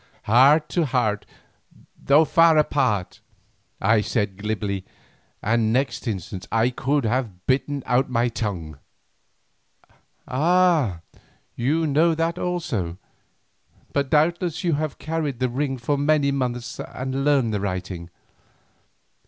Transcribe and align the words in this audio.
"Heart 0.23 0.67
to 0.69 0.85
heart, 0.85 1.27
Though 1.95 2.25
far 2.25 2.57
apart," 2.57 3.21
I 3.79 4.01
said 4.01 4.35
glibly, 4.35 4.83
and 5.43 5.71
next 5.71 6.07
instant 6.07 6.47
I 6.51 6.71
could 6.71 7.03
have 7.03 7.45
bitten 7.45 7.83
out 7.85 8.09
my 8.09 8.27
tongue. 8.27 8.79
"Ah! 10.27 11.01
you 11.55 11.85
know 11.85 12.15
that 12.15 12.39
also, 12.39 12.97
but 13.93 14.09
doubtless 14.09 14.63
you 14.63 14.73
have 14.73 14.97
carried 14.97 15.37
the 15.37 15.49
ring 15.49 15.77
for 15.77 15.99
many 15.99 16.31
months 16.31 16.79
and 16.79 17.23
learned 17.23 17.53
the 17.53 17.61
writing. 17.61 18.09